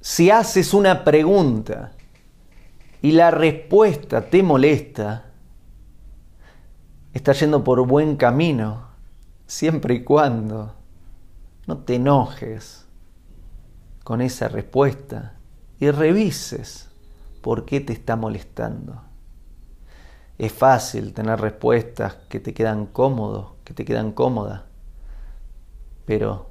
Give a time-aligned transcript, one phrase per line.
[0.00, 1.92] Si haces una pregunta
[3.02, 5.26] y la respuesta te molesta,
[7.12, 8.88] estás yendo por buen camino,
[9.46, 10.74] siempre y cuando
[11.66, 12.86] no te enojes
[14.02, 15.34] con esa respuesta
[15.78, 16.88] y revises
[17.42, 19.02] por qué te está molestando.
[20.38, 24.62] Es fácil tener respuestas que te quedan cómodos, que te quedan cómodas,
[26.06, 26.48] pero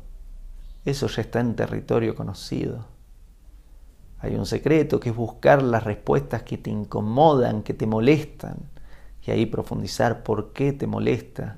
[0.86, 2.99] eso ya está en territorio conocido.
[4.20, 8.58] Hay un secreto que es buscar las respuestas que te incomodan, que te molestan,
[9.26, 11.58] y ahí profundizar por qué te molesta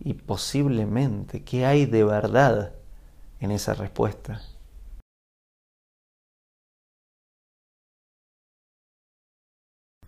[0.00, 2.72] y posiblemente qué hay de verdad
[3.40, 4.40] en esa respuesta.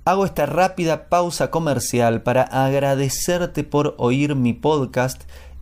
[0.05, 5.25] Hago esta rápida pausa comercial para agradecerte por oír mi podcast